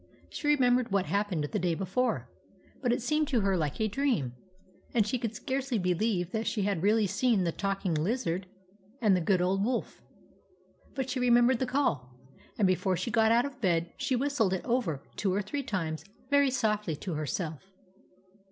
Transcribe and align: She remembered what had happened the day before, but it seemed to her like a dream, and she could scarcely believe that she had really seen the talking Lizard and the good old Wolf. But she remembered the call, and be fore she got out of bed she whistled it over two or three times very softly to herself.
She 0.31 0.47
remembered 0.47 0.91
what 0.91 1.05
had 1.05 1.15
happened 1.15 1.43
the 1.43 1.59
day 1.59 1.75
before, 1.75 2.27
but 2.81 2.91
it 2.91 3.03
seemed 3.03 3.27
to 3.27 3.41
her 3.41 3.55
like 3.55 3.79
a 3.79 3.87
dream, 3.87 4.33
and 4.95 5.05
she 5.05 5.19
could 5.19 5.35
scarcely 5.35 5.77
believe 5.77 6.31
that 6.31 6.47
she 6.47 6.63
had 6.63 6.81
really 6.81 7.05
seen 7.05 7.43
the 7.43 7.51
talking 7.51 7.93
Lizard 7.93 8.47
and 8.99 9.15
the 9.15 9.21
good 9.21 9.43
old 9.43 9.63
Wolf. 9.63 10.01
But 10.95 11.11
she 11.11 11.19
remembered 11.19 11.59
the 11.59 11.67
call, 11.67 12.15
and 12.57 12.65
be 12.67 12.73
fore 12.73 12.97
she 12.97 13.11
got 13.11 13.31
out 13.31 13.45
of 13.45 13.61
bed 13.61 13.93
she 13.95 14.15
whistled 14.15 14.53
it 14.53 14.65
over 14.65 15.03
two 15.17 15.31
or 15.31 15.41
three 15.43 15.61
times 15.61 16.03
very 16.31 16.49
softly 16.49 16.95
to 16.95 17.13
herself. 17.13 17.63